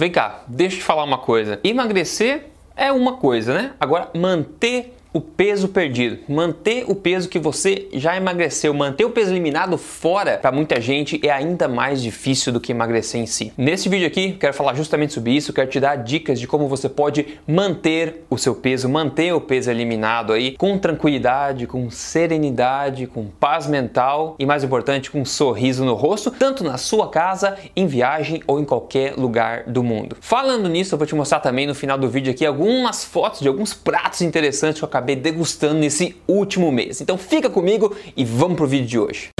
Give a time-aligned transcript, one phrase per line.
[0.00, 1.60] vem cá, deixa eu te falar uma coisa.
[1.62, 3.72] Emagrecer é uma coisa, né?
[3.78, 9.32] Agora, manter o peso perdido, manter o peso que você já emagreceu, manter o peso
[9.32, 13.52] eliminado fora, para muita gente é ainda mais difícil do que emagrecer em si.
[13.58, 16.88] Nesse vídeo aqui, quero falar justamente sobre isso, quero te dar dicas de como você
[16.88, 23.26] pode manter o seu peso, manter o peso eliminado aí com tranquilidade, com serenidade, com
[23.26, 27.86] paz mental e mais importante, com um sorriso no rosto, tanto na sua casa, em
[27.86, 30.16] viagem ou em qualquer lugar do mundo.
[30.20, 33.48] Falando nisso, eu vou te mostrar também no final do vídeo aqui algumas fotos de
[33.48, 37.00] alguns pratos interessantes que eu acabei degustando nesse último mês.
[37.00, 39.39] Então fica comigo e vamos pro vídeo de hoje.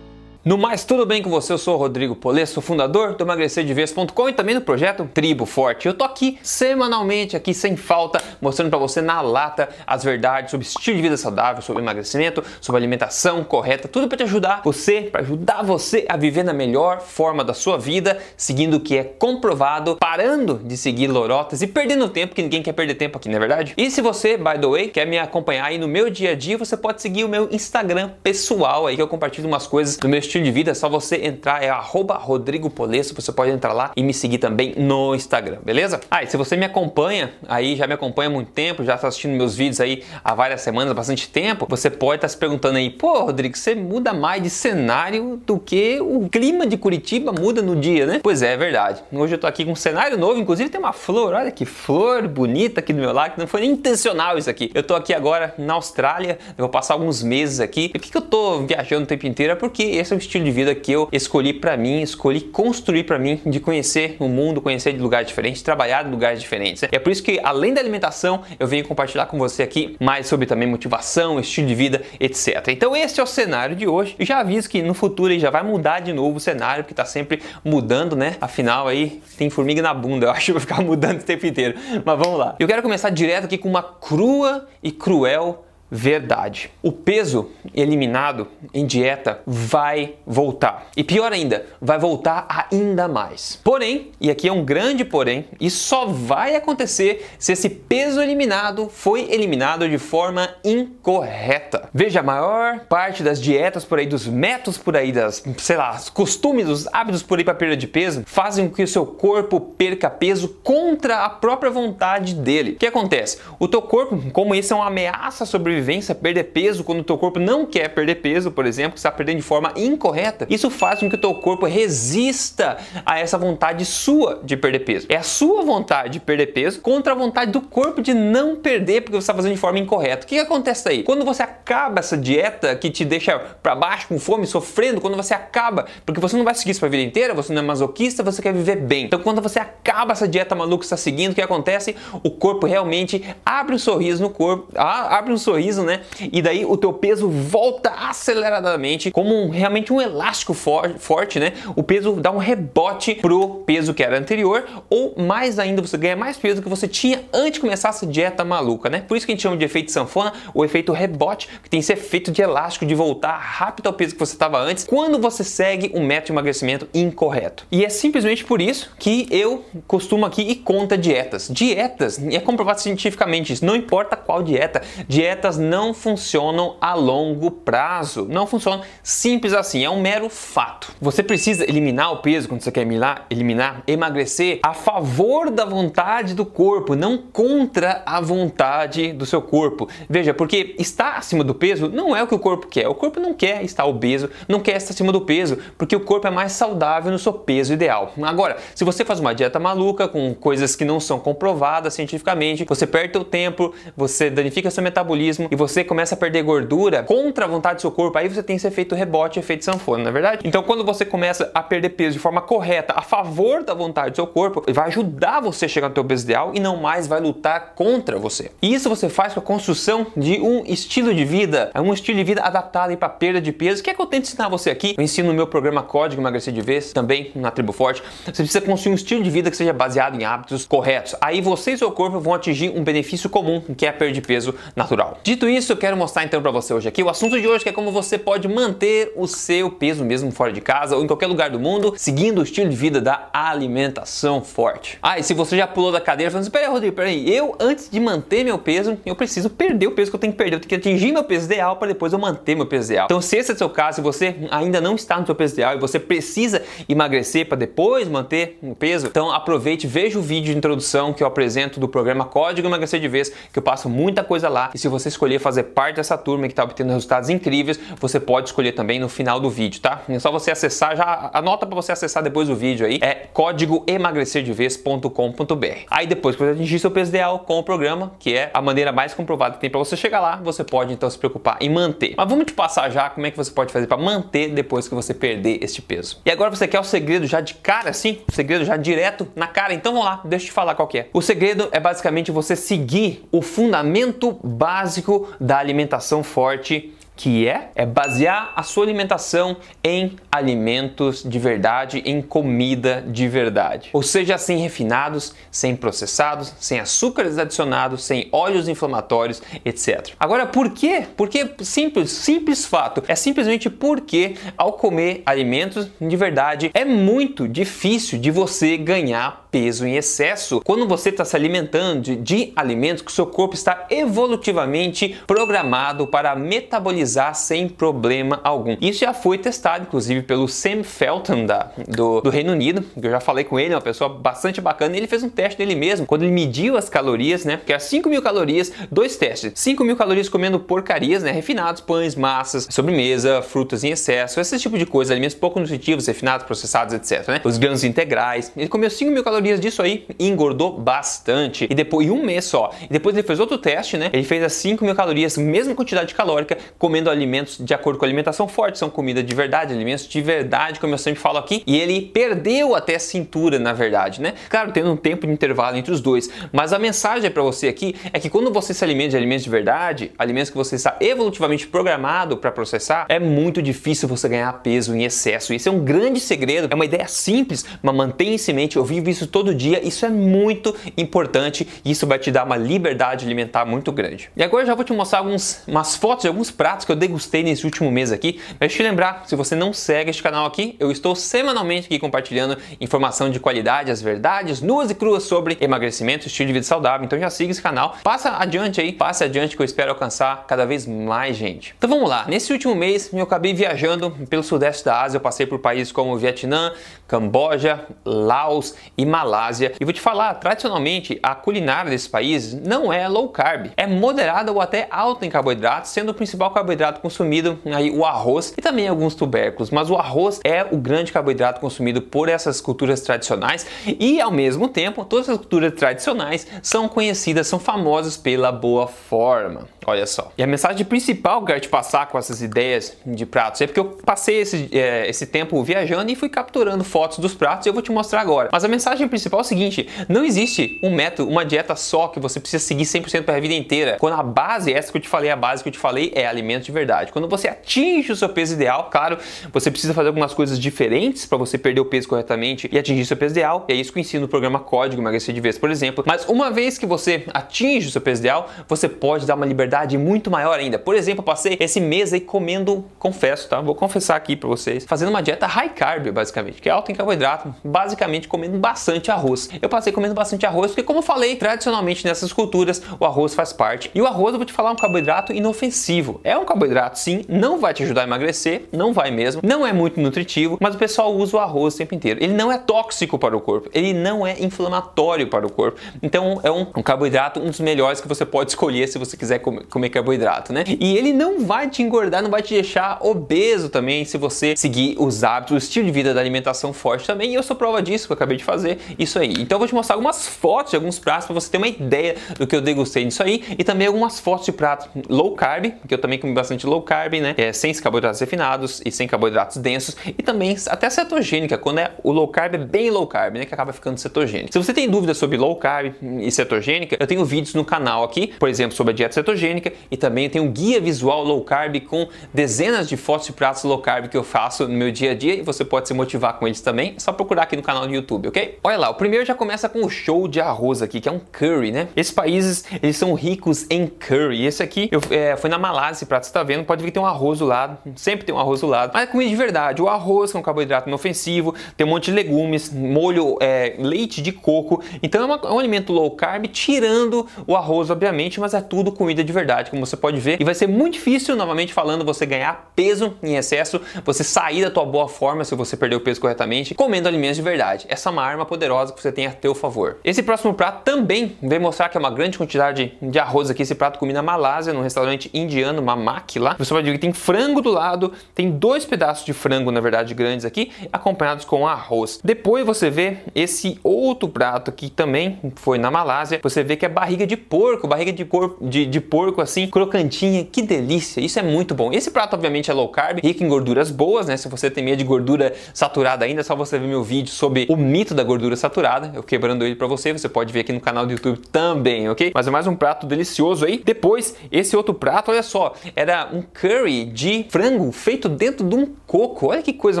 [0.44, 1.54] No mais, tudo bem com você?
[1.54, 5.88] Eu sou o Rodrigo Polê, sou fundador do emagrecerdevez.com e também do projeto Tribo Forte.
[5.88, 10.66] Eu tô aqui semanalmente, aqui sem falta, mostrando para você na lata as verdades sobre
[10.66, 15.22] estilo de vida saudável, sobre emagrecimento, sobre alimentação correta, tudo para te ajudar você, para
[15.22, 19.96] ajudar você a viver na melhor forma da sua vida, seguindo o que é comprovado,
[19.96, 23.40] parando de seguir lorotas e perdendo tempo, que ninguém quer perder tempo aqui, não é
[23.40, 23.72] verdade?
[23.78, 26.58] E se você, by the way, quer me acompanhar aí no meu dia a dia,
[26.58, 30.18] você pode seguir o meu Instagram pessoal aí que eu compartilho umas coisas do meu
[30.18, 33.72] estilo estilo de vida, é só você entrar, é arroba Rodrigo Polesso, você pode entrar
[33.72, 36.00] lá e me seguir também no Instagram, beleza?
[36.10, 39.06] Ah, e se você me acompanha, aí já me acompanha há muito tempo, já está
[39.06, 42.78] assistindo meus vídeos aí há várias semanas, bastante tempo, você pode estar tá se perguntando
[42.78, 47.62] aí, pô, Rodrigo, você muda mais de cenário do que o clima de Curitiba muda
[47.62, 48.20] no dia, né?
[48.22, 49.02] Pois é, é verdade.
[49.12, 52.26] Hoje eu tô aqui com um cenário novo, inclusive tem uma flor, olha que flor
[52.26, 54.70] bonita aqui do meu lado, que não foi nem intencional isso aqui.
[54.74, 57.92] Eu tô aqui agora na Austrália, eu vou passar alguns meses aqui.
[57.94, 59.52] E por que, que eu tô viajando o tempo inteiro?
[59.52, 63.04] É porque esse é o estilo de vida que eu escolhi para mim, escolhi construir
[63.04, 66.82] para mim, de conhecer o mundo, conhecer de lugares diferentes, trabalhar em lugares diferentes.
[66.82, 70.26] E é por isso que, além da alimentação, eu venho compartilhar com você aqui mais
[70.26, 72.68] sobre também motivação, estilo de vida, etc.
[72.68, 74.14] Então, esse é o cenário de hoje.
[74.18, 77.04] Eu já aviso que no futuro já vai mudar de novo o cenário, porque está
[77.04, 78.36] sempre mudando, né?
[78.40, 81.74] Afinal, aí tem formiga na bunda, eu acho que vai ficar mudando o tempo inteiro.
[82.04, 82.56] Mas vamos lá.
[82.58, 86.70] Eu quero começar direto aqui com uma crua e cruel verdade.
[86.82, 90.88] O peso eliminado em dieta vai voltar.
[90.96, 93.60] E pior ainda, vai voltar ainda mais.
[93.62, 98.88] Porém, e aqui é um grande porém, isso só vai acontecer se esse peso eliminado
[98.88, 101.88] foi eliminado de forma incorreta.
[101.92, 106.00] Veja, a maior parte das dietas por aí, dos métodos por aí, das, sei lá,
[106.12, 109.60] costumes, dos hábitos por aí para perda de peso, fazem com que o seu corpo
[109.60, 112.72] perca peso contra a própria vontade dele.
[112.72, 113.38] O que acontece?
[113.58, 117.18] O teu corpo, como isso é uma ameaça sobre sobrevivência perder peso quando o teu
[117.18, 120.46] corpo não quer perder peso, por exemplo, que está perdendo de forma incorreta.
[120.48, 125.06] Isso faz com que o teu corpo resista a essa vontade sua de perder peso.
[125.08, 129.02] É a sua vontade de perder peso contra a vontade do corpo de não perder
[129.02, 130.24] porque você está fazendo de forma incorreta.
[130.24, 131.02] O que, que acontece aí?
[131.02, 135.34] Quando você acaba essa dieta que te deixa para baixo com fome, sofrendo, quando você
[135.34, 138.22] acaba, porque você não vai seguir isso para a vida inteira, você não é masoquista,
[138.22, 139.06] você quer viver bem.
[139.06, 141.96] Então quando você acaba essa dieta maluca que está seguindo, o que acontece?
[142.22, 146.00] O corpo realmente abre um sorriso no corpo, abre um sorriso né?
[146.32, 151.52] E daí o teu peso volta aceleradamente, como um, realmente um elástico for, forte, né?
[151.74, 156.16] O peso dá um rebote pro peso que era anterior, ou mais ainda, você ganha
[156.16, 159.00] mais peso que você tinha antes de começar essa dieta maluca, né?
[159.06, 161.92] Por isso que a gente chama de efeito sanfona, o efeito rebote, que tem esse
[161.92, 165.90] efeito de elástico de voltar rápido ao peso que você estava antes, quando você segue
[165.94, 167.66] um método de emagrecimento incorreto.
[167.70, 171.48] E é simplesmente por isso que eu costumo aqui e conta dietas.
[171.50, 177.50] Dietas, é comprovado cientificamente isso, não importa qual dieta, dietas elas não funcionam a longo
[177.50, 178.26] prazo.
[178.28, 180.92] Não funcionam simples assim, é um mero fato.
[181.00, 186.34] Você precisa eliminar o peso quando você quer eliminar, eliminar, emagrecer a favor da vontade
[186.34, 189.88] do corpo, não contra a vontade do seu corpo.
[190.08, 192.88] Veja, porque estar acima do peso não é o que o corpo quer.
[192.88, 196.26] O corpo não quer estar obeso, não quer estar acima do peso, porque o corpo
[196.26, 198.12] é mais saudável no seu peso ideal.
[198.22, 202.86] Agora, se você faz uma dieta maluca com coisas que não são comprovadas cientificamente, você
[202.86, 207.48] perde o tempo, você danifica seu metabolismo, e você começa a perder gordura contra a
[207.48, 210.40] vontade do seu corpo, aí você tem esse efeito rebote, efeito sanfona, não é verdade?
[210.44, 214.16] Então, quando você começa a perder peso de forma correta, a favor da vontade do
[214.16, 217.20] seu corpo, vai ajudar você a chegar no seu peso ideal e não mais vai
[217.20, 218.50] lutar contra você.
[218.62, 222.24] E isso você faz com a construção de um estilo de vida, um estilo de
[222.24, 224.94] vida adaptado para perda de peso, que é que eu tento ensinar você aqui.
[224.96, 228.02] Eu ensino no meu programa Código Emagrecer de Vez, também na Tribo Forte.
[228.24, 231.14] Você precisa construir um estilo de vida que seja baseado em hábitos corretos.
[231.20, 234.20] Aí você e seu corpo vão atingir um benefício comum, que é a perda de
[234.20, 235.18] peso natural.
[235.22, 237.64] De Dito isso, eu quero mostrar então para você hoje aqui o assunto de hoje
[237.64, 241.08] que é como você pode manter o seu peso mesmo fora de casa ou em
[241.08, 244.96] qualquer lugar do mundo, seguindo o estilo de vida da alimentação forte.
[245.02, 247.90] Ah, e se você já pulou da cadeira falando assim, peraí, Rodrigo, peraí, eu antes
[247.90, 250.60] de manter meu peso, eu preciso perder o peso que eu tenho que perder, eu
[250.60, 253.06] tenho que atingir meu peso ideal para depois eu manter meu peso ideal.
[253.06, 255.54] Então, se esse é o seu caso, se você ainda não está no seu peso
[255.54, 260.52] ideal e você precisa emagrecer para depois manter o peso, então aproveite, veja o vídeo
[260.52, 264.22] de introdução que eu apresento do programa Código Emagrecer de Vez, que eu passo muita
[264.22, 264.70] coisa lá.
[264.72, 268.48] E se você escolher fazer parte dessa turma que está obtendo resultados incríveis, você pode
[268.48, 270.02] escolher também no final do vídeo, tá?
[270.08, 273.82] É só você acessar, já anota para você acessar depois do vídeo aí, é código
[273.86, 275.66] emagrecerdevez.com.br.
[275.90, 278.92] Aí depois que você atingir seu peso ideal com o programa, que é a maneira
[278.92, 282.14] mais comprovada que tem para você chegar lá, você pode então se preocupar em manter.
[282.16, 284.94] Mas vamos te passar já como é que você pode fazer para manter depois que
[284.94, 286.20] você perder este peso.
[286.24, 288.18] E agora você quer o segredo já de cara assim?
[288.28, 289.72] O segredo já direto na cara?
[289.72, 291.06] Então vamos lá, deixa eu te falar qual é.
[291.12, 297.86] O segredo é basicamente você seguir o fundamento básico da alimentação forte que é é
[297.86, 303.90] basear a sua alimentação em alimentos de verdade, em comida de verdade.
[303.92, 310.10] Ou seja, sem refinados, sem processados, sem açúcares adicionados, sem óleos inflamatórios, etc.
[310.18, 311.04] Agora, por quê?
[311.16, 318.18] Porque simples, simples fato, é simplesmente porque ao comer alimentos de verdade é muito difícil
[318.18, 323.10] de você ganhar peso em excesso quando você está se alimentando de, de alimentos que
[323.10, 327.03] o seu corpo está evolutivamente programado para metabolizar
[327.34, 328.76] sem problema algum.
[328.80, 333.10] Isso já foi testado, inclusive, pelo Sam Felton da, do, do Reino Unido, que eu
[333.10, 335.74] já falei com ele, é uma pessoa bastante bacana, e ele fez um teste dele
[335.74, 339.84] mesmo, quando ele mediu as calorias, né, que é 5 mil calorias, dois testes, 5
[339.84, 344.86] mil calorias comendo porcarias, né, refinados, pães, massas, sobremesa, frutas em excesso, esse tipo de
[344.86, 349.24] coisa, alimentos pouco nutritivos, refinados, processados, etc, né, os grãos integrais, ele comeu 5 mil
[349.24, 353.26] calorias disso aí e engordou bastante, e depois, em um mês só, e depois ele
[353.26, 357.56] fez outro teste, né, ele fez as 5 mil calorias, mesma quantidade calórica, comendo alimentos
[357.58, 360.98] de acordo com a alimentação forte, são comida de verdade, alimentos de verdade, como eu
[360.98, 364.34] sempre falo aqui, e ele perdeu até a cintura, na verdade, né?
[364.48, 367.94] Claro, tendo um tempo de intervalo entre os dois, mas a mensagem para você aqui
[368.12, 371.66] é que quando você se alimenta de alimentos de verdade, alimentos que você está evolutivamente
[371.66, 375.52] programado para processar, é muito difícil você ganhar peso em excesso.
[375.52, 379.10] Isso é um grande segredo, é uma ideia simples, mas mantenha-se em mente, eu vivo
[379.10, 383.64] isso todo dia, isso é muito importante e isso vai te dar uma liberdade alimentar
[383.64, 384.30] muito grande.
[384.36, 386.92] E agora eu já vou te mostrar algumas umas fotos de alguns pratos pratos que
[386.92, 388.40] eu degustei nesse último mês aqui.
[388.60, 392.58] Mas te lembrar, se você não segue este canal aqui, eu estou semanalmente aqui compartilhando
[392.80, 397.04] informação de qualidade, as verdades nuas e cruas sobre emagrecimento, estilo de vida saudável.
[397.04, 400.66] Então já siga esse canal, passa adiante aí, passe adiante que eu espero alcançar cada
[400.66, 401.74] vez mais gente.
[401.76, 405.46] Então vamos lá, nesse último mês eu acabei viajando pelo sudeste da Ásia, eu passei
[405.46, 406.72] por países como Vietnã,
[407.08, 409.72] Camboja, Laos e Malásia.
[409.80, 414.52] E vou te falar, tradicionalmente a culinária desses países não é low carb, é moderada
[414.52, 418.60] ou até alta em carboidratos, sendo o principal carboidrato carboidrato consumido aí o arroz e
[418.60, 423.66] também alguns tubérculos, mas o arroz é o grande carboidrato consumido por essas culturas tradicionais
[423.86, 429.68] e ao mesmo tempo todas as culturas tradicionais são conhecidas, são famosas pela boa forma.
[429.86, 430.32] Olha só.
[430.36, 433.66] E a mensagem principal que eu quero te passar com essas ideias de pratos é
[433.66, 437.68] porque eu passei esse, é, esse tempo viajando e fui capturando fotos dos pratos e
[437.68, 438.48] eu vou te mostrar agora.
[438.50, 442.18] Mas a mensagem principal é o seguinte: não existe um método, uma dieta só que
[442.18, 443.96] você precisa seguir 100% para a vida inteira.
[444.00, 446.26] Quando a base, essa que eu te falei, a base que eu te falei é
[446.26, 447.12] alimento de verdade.
[447.12, 449.18] Quando você atinge o seu peso ideal, claro,
[449.52, 453.16] você precisa fazer algumas coisas diferentes para você perder o peso corretamente e atingir seu
[453.16, 453.64] peso ideal.
[453.68, 456.04] E é isso que eu ensino no programa Código Emagrecer de Vez, por exemplo.
[456.06, 459.98] Mas uma vez que você atinge o seu peso ideal, você pode dar uma liberdade
[459.98, 460.78] muito maior ainda.
[460.78, 463.60] Por exemplo, eu passei esse mês aí comendo, confesso, tá?
[463.60, 466.94] Vou confessar aqui para vocês, fazendo uma dieta high carb, basicamente, que é alta em
[466.94, 469.50] carboidrato, basicamente comendo bastante arroz.
[469.60, 473.52] Eu passei comendo bastante arroz porque, como eu falei, tradicionalmente nessas culturas, o arroz faz
[473.52, 473.90] parte.
[473.94, 476.20] E o arroz, eu vou te falar, é um carboidrato inofensivo.
[476.22, 479.66] É um um carboidrato sim, não vai te ajudar a emagrecer, não vai mesmo, não
[479.66, 482.22] é muito nutritivo, mas o pessoal usa o arroz o tempo inteiro.
[482.22, 485.80] Ele não é tóxico para o corpo, ele não é inflamatório para o corpo.
[486.02, 489.40] Então é um, um carboidrato, um dos melhores que você pode escolher se você quiser
[489.40, 490.64] comer, comer carboidrato, né?
[490.66, 494.96] E ele não vai te engordar, não vai te deixar obeso também se você seguir
[494.98, 497.32] os hábitos, o estilo de vida da alimentação forte também.
[497.32, 499.32] E eu sou prova disso que eu acabei de fazer isso aí.
[499.32, 502.16] Então eu vou te mostrar algumas fotos de alguns pratos para você ter uma ideia
[502.38, 505.94] do que eu degustei nisso aí e também algumas fotos de pratos low carb, que
[505.94, 507.34] eu também comi bastante low carb, né?
[507.36, 512.12] É, sem carboidratos refinados e sem carboidratos densos e também até cetogênica, quando é o
[512.12, 513.46] low carb é bem low carb, né?
[513.46, 514.52] Que acaba ficando cetogênico.
[514.52, 518.28] Se você tem dúvidas sobre low carb e cetogênica, eu tenho vídeos no canal aqui,
[518.38, 522.08] por exemplo, sobre a dieta cetogênica e também tem um guia visual low carb com
[522.32, 525.34] dezenas de fotos de pratos low carb que eu faço no meu dia a dia
[525.34, 526.94] e você pode se motivar com eles também.
[526.96, 528.58] É só procurar aqui no canal do YouTube, ok?
[528.62, 531.20] Olha lá, o primeiro já começa com o show de arroz aqui, que é um
[531.20, 531.88] curry, né?
[531.96, 534.44] Esses países, eles são ricos em curry.
[534.44, 536.94] Esse aqui eu, é, foi na Malásia, esse prato você tá vendo, pode ver que
[536.94, 538.90] tem um arroz do lado, sempre tem um arroz do lado.
[538.92, 539.80] Mas é comida de verdade.
[539.80, 544.20] O arroz, que é um carboidrato inofensivo, tem um monte de legumes, molho, é, leite
[544.20, 544.82] de coco.
[545.02, 548.90] Então é, uma, é um alimento low carb, tirando o arroz, obviamente, mas é tudo
[548.90, 550.40] comida de verdade, como você pode ver.
[550.40, 554.70] E vai ser muito difícil, novamente falando, você ganhar peso em excesso, você sair da
[554.70, 557.86] tua boa forma se você perder o peso corretamente, comendo alimentos de verdade.
[557.88, 559.98] Essa é uma arma poderosa que você tem a teu favor.
[560.02, 563.62] Esse próximo prato também vem mostrar que é uma grande quantidade de arroz aqui.
[563.62, 565.82] Esse prato comi na Malásia, num restaurante indiano,
[566.14, 566.56] Mamak lá.
[566.58, 570.14] Você pode ver que tem frango do lado, tem dois pedaços de frango, na verdade,
[570.14, 572.20] grandes aqui, acompanhados com arroz.
[572.22, 576.40] Depois você vê esse outro prato que também foi na Malásia.
[576.42, 580.44] Você vê que é barriga de porco, barriga de, cor, de, de porco assim, crocantinha.
[580.44, 581.20] Que delícia!
[581.20, 581.92] Isso é muito bom.
[581.92, 584.36] Esse prato, obviamente, é low carb, rico em gorduras boas, né?
[584.36, 587.66] Se você tem medo de gordura saturada ainda, é só você ver meu vídeo sobre
[587.68, 589.10] o mito da gordura saturada.
[589.14, 592.32] Eu quebrando ele para você, você pode ver aqui no canal do YouTube também, ok?
[592.34, 593.82] Mas é mais um prato delicioso aí.
[593.84, 598.86] Depois, esse outro prato, olha só, era um curry de frango feito dentro de um
[599.06, 599.48] coco.
[599.48, 600.00] Olha que coisa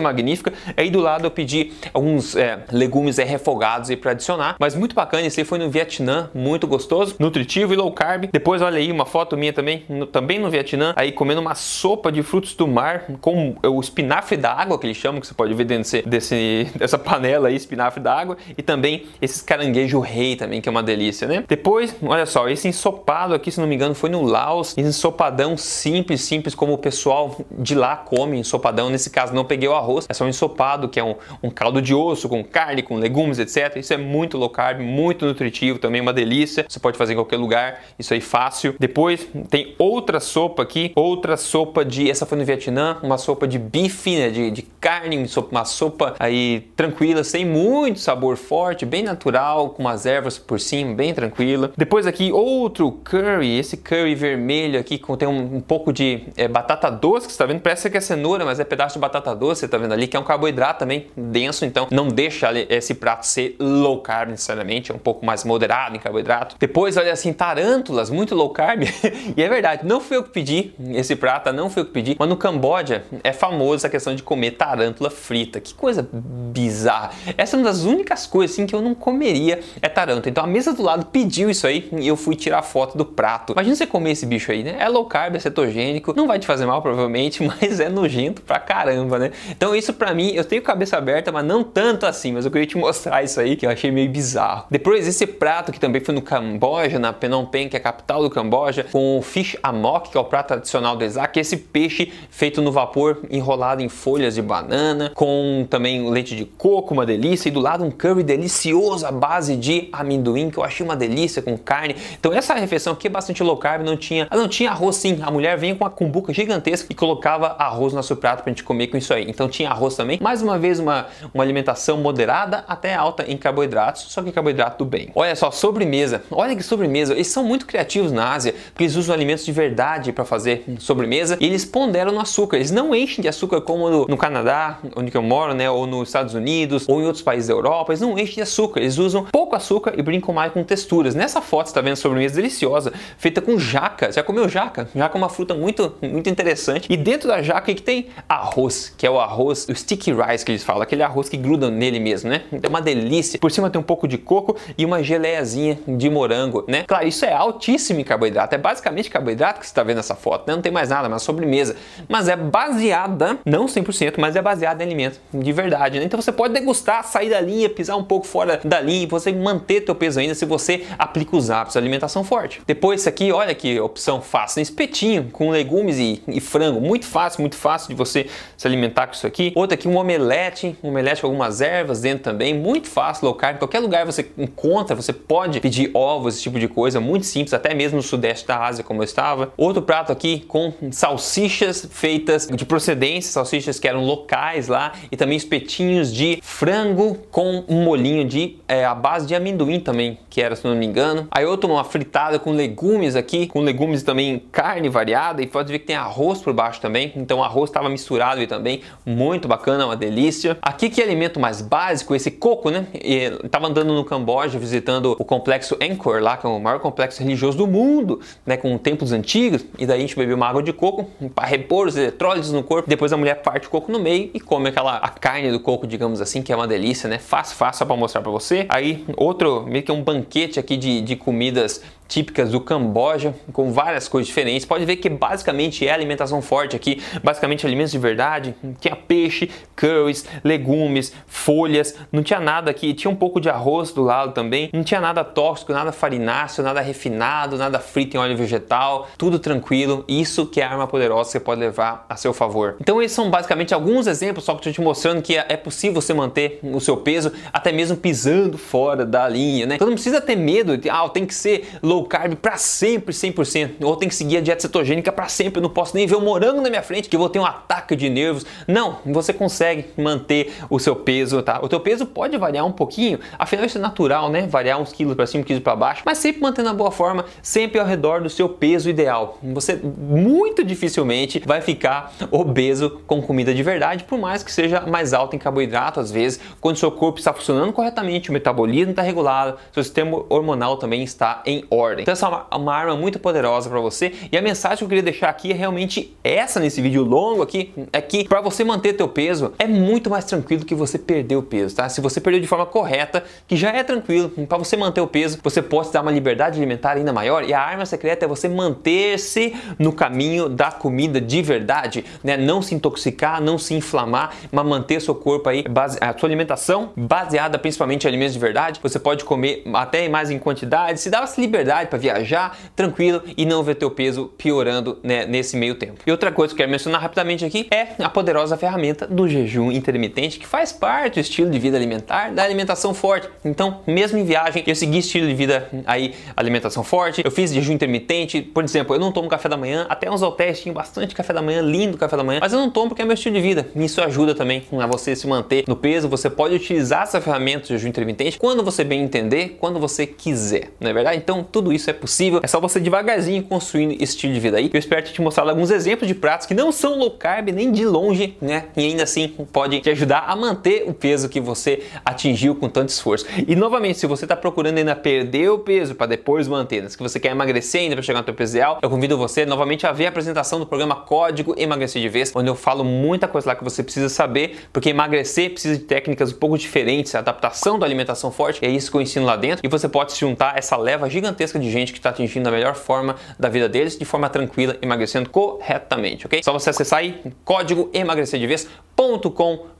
[0.00, 0.52] magnífica.
[0.76, 4.94] Aí do lado eu pedi alguns é, legumes é, refogados aí para adicionar, mas muito
[4.94, 5.26] bacana.
[5.26, 8.28] Esse aí foi no Vietnã, muito gostoso, nutritivo e low carb.
[8.30, 12.12] Depois, olha aí, uma foto minha também, no, também no Vietnã, aí comendo uma sopa
[12.12, 15.54] de frutos do mar com o espinafre da água que eles chamam, que você pode
[15.54, 20.36] ver dentro desse, desse dessa panela aí, espinafre da água, e também esses caranguejo rei
[20.36, 21.44] também, que é uma delícia, né?
[21.48, 25.56] Depois, olha só, esse ensopado aqui, se não me engano, foi no Laos, esse ensopadão
[25.94, 28.90] simples, simples, como o pessoal de lá come ensopadão.
[28.90, 31.80] Nesse caso, não peguei o arroz, é só um ensopado, que é um, um caldo
[31.80, 33.76] de osso com carne, com legumes, etc.
[33.76, 36.66] Isso é muito low carb, muito nutritivo, também uma delícia.
[36.68, 38.74] Você pode fazer em qualquer lugar, isso aí fácil.
[38.76, 43.58] Depois tem outra sopa aqui, outra sopa de, essa foi no Vietnã, uma sopa de
[43.58, 49.70] bife, né, de, de carne, uma sopa aí tranquila, sem muito sabor forte, bem natural,
[49.70, 51.72] com umas ervas por cima, bem tranquila.
[51.76, 56.90] Depois aqui outro curry, esse curry vermelho aqui contém um, um pouco de é, batata
[56.90, 59.60] doce, que você tá vendo, parece que é cenoura, mas é pedaço de batata doce,
[59.60, 63.26] você tá vendo ali, que é um carboidrato também denso, então não deixa esse prato
[63.26, 66.56] ser low carb necessariamente, é um pouco mais moderado em carboidrato.
[66.58, 68.82] Depois, olha assim, tarântulas, muito low carb,
[69.36, 72.16] e é verdade, não fui eu que pedi esse prato, não fui eu que pedi,
[72.18, 77.10] mas no Camboja é famoso essa questão de comer tarântula frita, que coisa bizarra.
[77.36, 80.30] Essa é uma das únicas coisas assim que eu não comeria é tarântula.
[80.30, 83.52] Então a mesa do lado pediu isso aí e eu fui tirar foto do prato.
[83.52, 84.76] Imagina você comer esse bicho aí, né?
[84.78, 85.73] É low carb, é cetogênico,
[86.16, 89.32] não vai te fazer mal provavelmente, mas é nojento pra caramba, né?
[89.50, 92.66] Então isso pra mim, eu tenho cabeça aberta, mas não tanto assim, mas eu queria
[92.66, 94.66] te mostrar isso aí que eu achei meio bizarro.
[94.70, 98.22] Depois esse prato que também foi no Camboja, na Phnom Penh, que é a capital
[98.22, 102.12] do Camboja, com o fish amok, que é o prato tradicional do Isaac, esse peixe
[102.30, 107.48] feito no vapor, enrolado em folhas de banana, com também leite de coco, uma delícia,
[107.48, 111.42] e do lado um curry delicioso à base de amendoim, que eu achei uma delícia
[111.42, 111.96] com carne.
[112.18, 115.18] Então essa refeição aqui é bastante low carb, não tinha, não tinha arroz sim.
[115.22, 118.62] A mulher vinha com uma cumbuca gigantesca e colocava arroz no nosso prato pra gente
[118.62, 119.28] comer com isso aí.
[119.28, 120.18] Então tinha arroz também.
[120.20, 124.88] Mais uma vez uma, uma alimentação moderada até alta em carboidratos, só que carboidrato do
[124.88, 125.10] bem.
[125.14, 126.22] Olha só, sobremesa.
[126.30, 127.14] Olha que sobremesa.
[127.14, 131.36] Eles são muito criativos na Ásia, porque eles usam alimentos de verdade para fazer sobremesa
[131.40, 132.56] e eles ponderam no açúcar.
[132.56, 136.08] Eles não enchem de açúcar como no, no Canadá, onde eu moro, né, ou nos
[136.08, 137.92] Estados Unidos, ou em outros países da Europa.
[137.92, 138.80] Eles não enchem de açúcar.
[138.80, 141.14] Eles usam pouco açúcar e brincam mais com texturas.
[141.14, 144.06] Nessa foto você tá vendo sobremesa deliciosa, feita com jaca.
[144.06, 144.88] Você já comeu jaca?
[144.94, 146.86] Jaca é uma fruta muito, muito interessante.
[146.90, 150.52] E dentro da jaca que tem arroz, que é o arroz, o sticky rice que
[150.52, 152.42] eles falam, aquele arroz que gruda nele mesmo, né?
[152.62, 153.38] É uma delícia.
[153.38, 156.84] Por cima tem um pouco de coco e uma geleiazinha de morango, né?
[156.86, 158.54] Claro, isso é altíssimo em carboidrato.
[158.54, 160.54] É basicamente carboidrato que você está vendo nessa foto, né?
[160.54, 161.76] Não tem mais nada, mas sobremesa.
[162.08, 166.04] Mas é baseada, não 100%, mas é baseada em alimento de verdade, né?
[166.04, 169.82] Então você pode degustar, sair da linha, pisar um pouco fora da linha você manter
[169.82, 172.60] teu peso ainda se você aplica os hábitos de alimentação forte.
[172.66, 177.40] Depois isso aqui, olha que opção fácil, espetinho com legumes e, e, frango, muito fácil,
[177.40, 179.52] muito fácil de você se alimentar com isso aqui.
[179.54, 183.58] Outro aqui um omelete, um omelete com algumas ervas dentro também, muito fácil, low carb,
[183.58, 187.74] qualquer lugar você encontra, você pode pedir ovos, esse tipo de coisa, muito simples, até
[187.74, 189.52] mesmo no sudeste da Ásia como eu estava.
[189.56, 195.36] Outro prato aqui com salsichas feitas de procedência, salsichas que eram locais lá e também
[195.36, 200.56] espetinhos de frango com um molinho de é, a base de amendoim também, que era
[200.56, 201.28] se não me engano.
[201.30, 205.80] Aí outro uma fritada com legumes aqui, com legumes também carne variada e pode ver
[205.80, 207.12] que tem arroz por baixo também.
[207.16, 210.56] Então o arroz estava misturado e também muito bacana, uma delícia.
[210.62, 212.86] Aqui que é alimento mais básico, esse coco, né?
[212.92, 217.58] Estava andando no Camboja visitando o complexo Angkor lá, que é o maior complexo religioso
[217.58, 218.56] do mundo, né?
[218.56, 219.64] Com templos antigos.
[219.78, 222.88] E daí a gente bebeu uma água de coco para repor os eletrólitos no corpo.
[222.88, 225.86] Depois a mulher parte o coco no meio e come aquela a carne do coco,
[225.86, 227.18] digamos assim, que é uma delícia, né?
[227.18, 228.66] Fácil, fácil só para mostrar para você.
[228.68, 234.08] Aí outro meio que um banquete aqui de, de comidas típicas do Camboja, com várias
[234.08, 234.66] coisas diferentes.
[234.66, 238.54] Pode ver que basicamente é alimentação forte aqui, basicamente alimentos de verdade.
[238.80, 242.94] Tinha peixe, curries, legumes, folhas, não tinha nada aqui.
[242.94, 244.70] Tinha um pouco de arroz do lado também.
[244.72, 249.08] Não tinha nada tóxico, nada farináceo, nada refinado, nada frito em óleo vegetal.
[249.16, 250.04] Tudo tranquilo.
[250.06, 252.76] Isso que é arma poderosa que você pode levar a seu favor.
[252.80, 256.12] Então esses são basicamente alguns exemplos, só que estou te mostrando que é possível você
[256.12, 259.76] manter o seu peso até mesmo pisando fora da linha, né?
[259.76, 263.84] Então não precisa ter medo de, ah, tem que ser low carb para sempre 100%,
[263.84, 266.60] ou tem que seguir a dieta cetogênica para sempre, não posso nem ver o morango
[266.60, 268.44] na minha frente que eu vou ter um ataque de nervos.
[268.66, 271.60] Não, você consegue manter o seu peso, tá?
[271.62, 274.46] O teu peso pode variar um pouquinho, afinal isso é natural, né?
[274.46, 277.78] Variar uns quilos para cima, quilos para baixo, mas sempre mantendo a boa forma, sempre
[277.78, 279.38] ao redor do seu peso ideal.
[279.42, 285.12] Você muito dificilmente vai ficar obeso com comida de verdade, por mais que seja mais
[285.12, 289.58] alto em carboidrato às vezes, quando seu corpo está funcionando corretamente, o metabolismo está regulado,
[289.72, 293.80] seu sistema hormonal também está em ordem Então essa é uma, arma muito poderosa para
[293.80, 297.42] você e a mensagem que eu queria deixar aqui é realmente essa nesse vídeo longo
[297.42, 301.36] aqui, é que para você manter teu peso é muito mais tranquilo que você perder
[301.36, 301.88] o peso, tá?
[301.88, 305.38] Se você perdeu de forma correta, que já é tranquilo, para você manter o peso,
[305.42, 309.54] você pode dar uma liberdade alimentar ainda maior e a arma secreta é você manter-se
[309.78, 312.36] no caminho da comida de verdade, né?
[312.36, 316.92] Não se intoxicar, não se inflamar, mas manter seu corpo aí, base, a sua alimentação
[316.96, 318.80] baseada principalmente em alimentos de verdade.
[318.82, 323.44] Você pode comer até mais em quantidade, se dá essa liberdade para viajar tranquilo e
[323.44, 326.00] não ver teu peso piorando né, nesse meio tempo.
[326.06, 329.70] E outra coisa que eu quero mencionar rapidamente aqui é a poderosa ferramenta do jejum
[329.70, 333.28] intermitente, que faz parte do estilo de vida alimentar da alimentação forte.
[333.44, 337.72] Então, mesmo em viagem, eu segui estilo de vida aí, alimentação forte, eu fiz jejum
[337.72, 341.32] intermitente, por exemplo, eu não tomo café da manhã, até uns hotéis tinham bastante café
[341.32, 343.40] da manhã, lindo café da manhã, mas eu não tomo porque é meu estilo de
[343.40, 343.66] vida.
[343.74, 347.68] Isso ajuda também a você se manter no peso, você pode utilizar essa ferramenta do
[347.68, 351.18] jejum intermitente quando você bem entender, quando você quiser, não é verdade?
[351.18, 352.40] Então, tudo tudo isso é possível.
[352.42, 354.70] É só você devagarzinho construindo esse estilo de vida aí.
[354.72, 357.86] Eu espero te mostrado alguns exemplos de pratos que não são low carb nem de
[357.86, 358.66] longe, né?
[358.76, 362.90] E ainda assim pode te ajudar a manter o peso que você atingiu com tanto
[362.90, 363.24] esforço.
[363.48, 366.90] E novamente, se você está procurando ainda perder o peso para depois manter, né?
[366.90, 369.86] se você quer emagrecer ainda para chegar no seu peso ideal, eu convido você novamente
[369.86, 373.48] a ver a apresentação do programa Código Emagrecer de Vez, onde eu falo muita coisa
[373.48, 377.86] lá que você precisa saber, porque emagrecer precisa de técnicas um pouco diferentes, adaptação da
[377.86, 380.58] alimentação forte, é isso que eu ensino lá dentro, e você pode se juntar a
[380.58, 383.96] essa leva gigantesca gigantesca de gente que está atingindo a melhor forma da vida deles
[383.96, 386.42] de forma tranquila, emagrecendo corretamente, ok?
[386.42, 389.74] Só você acessar aí código emagrecerdevez.com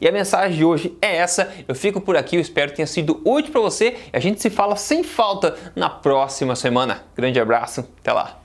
[0.00, 1.52] e a mensagem de hoje é essa.
[1.68, 4.40] Eu fico por aqui, eu espero que tenha sido útil para você e a gente
[4.40, 7.02] se fala sem falta na próxima semana.
[7.14, 8.37] Grande abraço, até lá.